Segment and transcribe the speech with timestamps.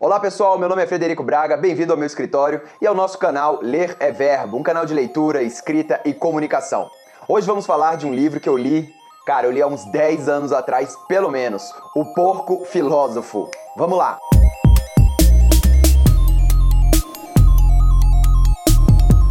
[0.00, 3.58] Olá pessoal, meu nome é Frederico Braga, bem-vindo ao meu escritório e ao nosso canal
[3.60, 6.88] Ler é Verbo, um canal de leitura, escrita e comunicação.
[7.26, 8.94] Hoje vamos falar de um livro que eu li,
[9.26, 13.50] cara, eu li há uns 10 anos atrás, pelo menos, O Porco Filósofo.
[13.76, 14.20] Vamos lá!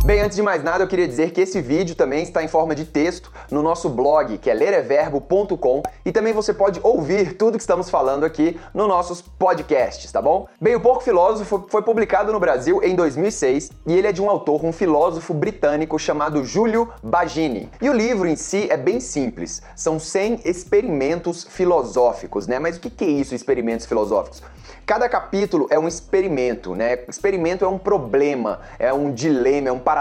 [0.08, 2.74] Bem, antes de mais nada, eu queria dizer que esse vídeo também está em forma
[2.74, 7.62] de texto no nosso blog, que é lereverbo.com, e também você pode ouvir tudo que
[7.62, 10.48] estamos falando aqui nos nossos podcasts, tá bom?
[10.62, 14.30] Bem, O Porco Filósofo foi publicado no Brasil em 2006 e ele é de um
[14.30, 17.70] autor, um filósofo britânico chamado Júlio Bagini.
[17.82, 22.60] E o livro em si é bem simples, são 100 experimentos filosóficos, né?
[22.60, 24.42] Mas o que é isso, experimentos filosóficos?
[24.86, 27.00] Cada capítulo é um experimento, né?
[27.10, 29.97] Experimento é um problema, é um dilema, é um paradoxo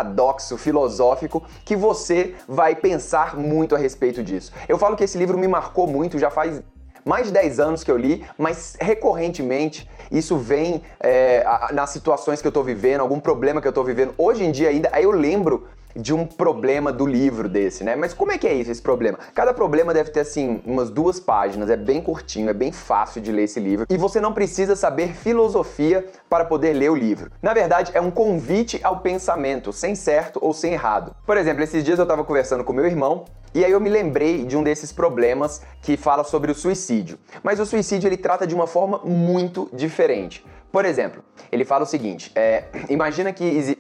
[0.59, 4.52] filosófico que você vai pensar muito a respeito disso.
[4.69, 6.62] Eu falo que esse livro me marcou muito, já faz
[7.05, 12.48] mais de 10 anos que eu li, mas recorrentemente isso vem é, nas situações que
[12.48, 14.12] eu tô vivendo, algum problema que eu tô vivendo.
[14.19, 17.97] Hoje em dia ainda, aí eu lembro de um problema do livro desse, né?
[17.97, 19.19] Mas como é que é isso, esse problema?
[19.34, 23.33] Cada problema deve ter, assim, umas duas páginas, é bem curtinho, é bem fácil de
[23.33, 23.86] ler esse livro.
[23.89, 27.30] E você não precisa saber filosofia para poder ler o livro.
[27.42, 31.14] Na verdade, é um convite ao pensamento, sem certo ou sem errado.
[31.24, 33.24] Por exemplo, esses dias eu estava conversando com meu irmão
[33.55, 37.19] e aí eu me lembrei de um desses problemas que fala sobre o suicídio.
[37.42, 40.44] Mas o suicídio ele trata de uma forma muito diferente.
[40.70, 43.78] Por exemplo, ele fala o seguinte: é, imagina que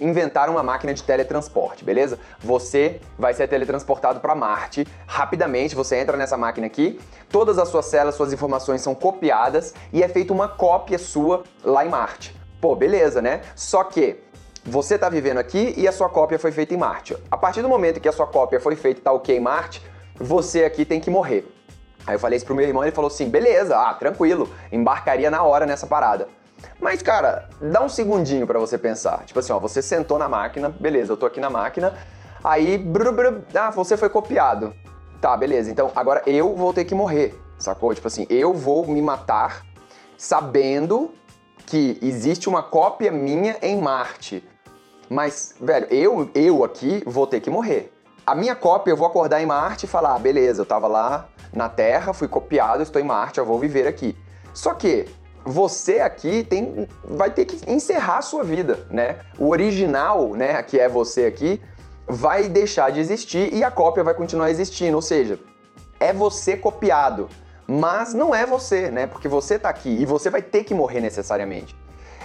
[0.00, 2.18] inventaram uma máquina de teletransporte, beleza?
[2.40, 5.74] Você vai ser teletransportado para Marte rapidamente.
[5.74, 10.08] Você entra nessa máquina aqui, todas as suas células, suas informações são copiadas e é
[10.08, 12.34] feita uma cópia sua lá em Marte.
[12.60, 13.42] Pô, beleza, né?
[13.54, 14.20] Só que
[14.64, 17.16] você está vivendo aqui e a sua cópia foi feita em Marte.
[17.30, 19.82] A partir do momento que a sua cópia foi feita e tá ok em Marte,
[20.16, 21.46] você aqui tem que morrer.
[22.06, 25.42] Aí eu falei isso pro meu irmão ele falou assim: beleza, ah, tranquilo, embarcaria na
[25.42, 26.28] hora nessa parada.
[26.80, 29.24] Mas, cara, dá um segundinho para você pensar.
[29.24, 31.94] Tipo assim, ó, você sentou na máquina, beleza, eu tô aqui na máquina,
[32.42, 34.74] aí, bru, bru, ah, você foi copiado.
[35.20, 37.92] Tá, beleza, então agora eu vou ter que morrer, sacou?
[37.92, 39.66] Tipo assim, eu vou me matar
[40.16, 41.12] sabendo
[41.66, 44.48] que existe uma cópia minha em Marte.
[45.10, 47.92] Mas, velho, eu, eu aqui vou ter que morrer.
[48.26, 51.28] A minha cópia eu vou acordar em Marte e falar, ah, beleza, eu tava lá
[51.52, 54.16] na Terra, fui copiado, estou em Marte, eu vou viver aqui.
[54.52, 55.06] Só que
[55.44, 59.20] você aqui tem, vai ter que encerrar a sua vida, né?
[59.38, 61.60] O original, né, que é você aqui,
[62.06, 65.38] vai deixar de existir e a cópia vai continuar existindo, ou seja,
[66.00, 67.28] é você copiado,
[67.66, 69.06] mas não é você, né?
[69.06, 71.76] Porque você tá aqui e você vai ter que morrer necessariamente.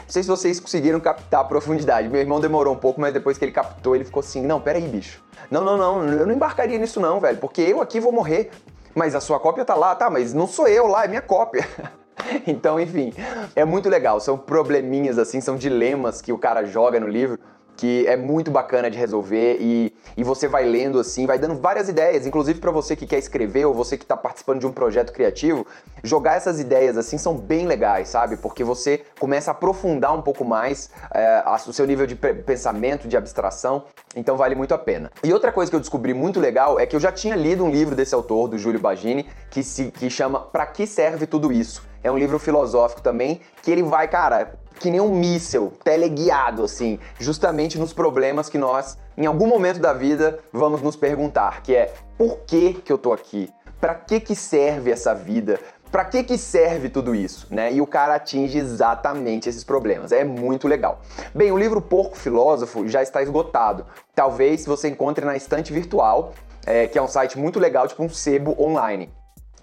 [0.03, 2.09] Não sei se vocês conseguiram captar a profundidade.
[2.09, 4.87] Meu irmão demorou um pouco, mas depois que ele captou, ele ficou assim: não, peraí,
[4.87, 5.23] bicho.
[5.49, 8.51] Não, não, não, eu não embarcaria nisso, não, velho, porque eu aqui vou morrer.
[8.93, 11.67] Mas a sua cópia tá lá, tá, mas não sou eu lá, é minha cópia.
[12.47, 13.13] Então, enfim,
[13.55, 14.19] é muito legal.
[14.19, 17.39] São probleminhas assim, são dilemas que o cara joga no livro
[17.75, 21.89] que é muito bacana de resolver e, e você vai lendo assim, vai dando várias
[21.89, 25.11] ideias, inclusive para você que quer escrever ou você que está participando de um projeto
[25.11, 25.65] criativo,
[26.03, 28.37] jogar essas ideias assim são bem legais, sabe?
[28.37, 33.17] Porque você começa a aprofundar um pouco mais é, o seu nível de pensamento, de
[33.17, 33.85] abstração,
[34.15, 35.11] então vale muito a pena.
[35.23, 37.71] E outra coisa que eu descobri muito legal é que eu já tinha lido um
[37.71, 41.92] livro desse autor, do Júlio Bagini, que se que chama Para que serve tudo isso?
[42.03, 46.99] É um livro filosófico também, que ele vai, cara, que nem um míssel, teleguiado, assim,
[47.19, 51.93] justamente nos problemas que nós, em algum momento da vida, vamos nos perguntar, que é
[52.17, 53.49] por que que eu tô aqui?
[53.79, 55.59] Para que que serve essa vida?
[55.91, 57.71] Para que que serve tudo isso, né?
[57.71, 60.11] E o cara atinge exatamente esses problemas.
[60.11, 61.01] É muito legal.
[61.35, 63.85] Bem, o livro Porco Filósofo já está esgotado.
[64.15, 66.33] Talvez você encontre na estante virtual,
[66.65, 69.13] é, que é um site muito legal, tipo um sebo online.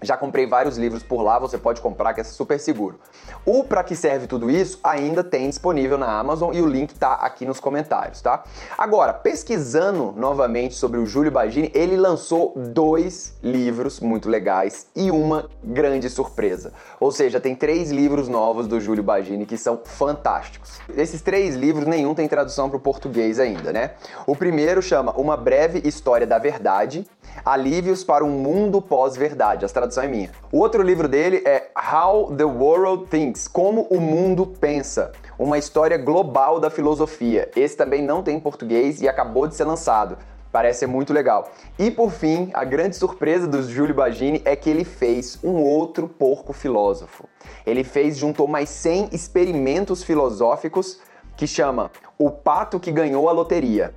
[0.03, 2.99] Já comprei vários livros por lá, você pode comprar que é super seguro.
[3.45, 7.13] O para que serve tudo isso ainda tem disponível na Amazon e o link tá
[7.13, 8.43] aqui nos comentários, tá?
[8.75, 15.49] Agora, pesquisando novamente sobre o Júlio Bagini, ele lançou dois livros muito legais e uma
[15.63, 16.73] grande surpresa.
[16.99, 20.79] Ou seja, tem três livros novos do Júlio Bagini que são fantásticos.
[20.95, 23.91] Esses três livros nenhum tem tradução para o português ainda, né?
[24.25, 27.05] O primeiro chama Uma breve história da verdade,
[27.45, 29.65] Alívios para um mundo pós-verdade.
[29.65, 30.31] As tradução é minha.
[30.51, 35.97] O outro livro dele é How the World Thinks Como o Mundo Pensa uma história
[35.97, 37.49] global da filosofia.
[37.55, 40.17] Esse também não tem em português e acabou de ser lançado.
[40.51, 41.49] Parece ser muito legal.
[41.79, 46.07] E por fim, a grande surpresa do Júlio Bagini é que ele fez um outro
[46.07, 47.27] porco filósofo.
[47.65, 50.99] Ele fez, juntou mais 100 experimentos filosóficos
[51.35, 51.89] que chama
[52.19, 53.93] O Pato que Ganhou a Loteria.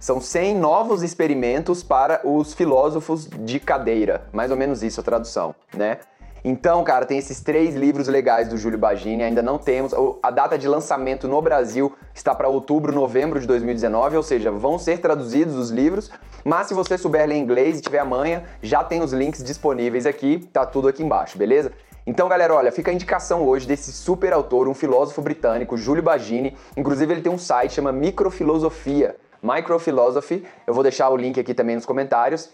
[0.00, 5.52] São 100 novos experimentos para os filósofos de cadeira, mais ou menos isso a tradução,
[5.74, 5.98] né?
[6.44, 9.92] Então, cara, tem esses três livros legais do Júlio Bagini, ainda não temos.
[10.22, 14.78] A data de lançamento no Brasil está para outubro, novembro de 2019, ou seja, vão
[14.78, 16.12] ser traduzidos os livros.
[16.44, 20.48] Mas se você souber ler inglês e tiver amanhã, já tem os links disponíveis aqui,
[20.52, 21.72] tá tudo aqui embaixo, beleza?
[22.06, 26.56] Então, galera, olha, fica a indicação hoje desse super autor, um filósofo britânico, Júlio Bagini.
[26.76, 29.16] Inclusive, ele tem um site chama Microfilosofia.
[29.42, 32.50] Microphilosophy, eu vou deixar o link aqui também nos comentários.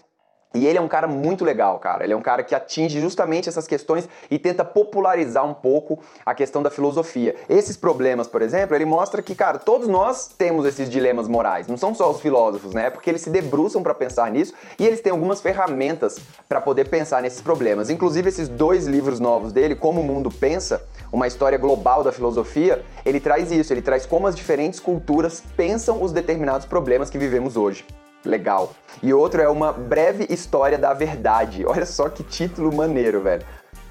[0.55, 2.05] E ele é um cara muito legal, cara.
[2.05, 6.33] Ele é um cara que atinge justamente essas questões e tenta popularizar um pouco a
[6.33, 7.35] questão da filosofia.
[7.49, 11.67] Esses problemas, por exemplo, ele mostra que, cara, todos nós temos esses dilemas morais.
[11.67, 12.89] Não são só os filósofos, né?
[12.89, 17.21] Porque eles se debruçam para pensar nisso e eles têm algumas ferramentas para poder pensar
[17.21, 17.89] nesses problemas.
[17.89, 20.81] Inclusive esses dois livros novos dele, Como o Mundo Pensa,
[21.15, 26.03] uma história global da filosofia, ele traz isso, ele traz como as diferentes culturas pensam
[26.03, 27.85] os determinados problemas que vivemos hoje
[28.25, 28.73] legal.
[29.01, 31.63] E outro é uma breve história da verdade.
[31.67, 33.45] Olha só que título maneiro, velho.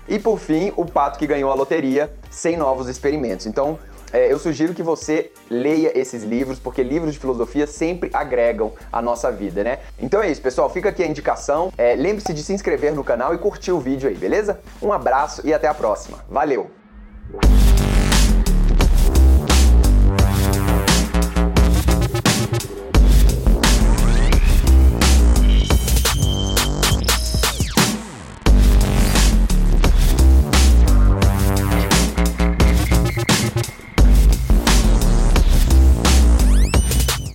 [0.07, 3.47] E por fim, o pato que ganhou a loteria sem novos experimentos.
[3.47, 3.79] Então,
[4.13, 9.01] é, eu sugiro que você leia esses livros, porque livros de filosofia sempre agregam a
[9.01, 9.79] nossa vida, né?
[9.99, 10.69] Então é isso, pessoal.
[10.69, 11.73] Fica aqui a indicação.
[11.79, 14.61] É, Lembre-se de se inscrever no canal e curtir o vídeo aí, beleza?
[14.83, 16.19] Um abraço e até a próxima.
[16.29, 16.84] Valeu!
[17.33, 17.74] Thank you.